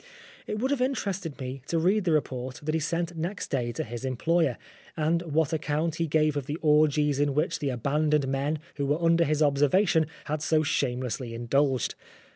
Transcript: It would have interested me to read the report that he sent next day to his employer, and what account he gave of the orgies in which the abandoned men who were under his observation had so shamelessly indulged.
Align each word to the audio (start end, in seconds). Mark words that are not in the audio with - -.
It 0.47 0.57
would 0.57 0.71
have 0.71 0.81
interested 0.81 1.39
me 1.39 1.61
to 1.67 1.77
read 1.77 2.05
the 2.05 2.11
report 2.11 2.59
that 2.63 2.73
he 2.73 2.79
sent 2.79 3.15
next 3.15 3.51
day 3.51 3.71
to 3.73 3.83
his 3.83 4.03
employer, 4.03 4.57
and 4.97 5.21
what 5.21 5.53
account 5.53 5.97
he 5.97 6.07
gave 6.07 6.35
of 6.35 6.47
the 6.47 6.57
orgies 6.63 7.19
in 7.19 7.35
which 7.35 7.59
the 7.59 7.69
abandoned 7.69 8.27
men 8.27 8.57
who 8.77 8.87
were 8.87 8.99
under 9.03 9.25
his 9.25 9.43
observation 9.43 10.07
had 10.25 10.41
so 10.41 10.63
shamelessly 10.63 11.35
indulged. 11.35 11.93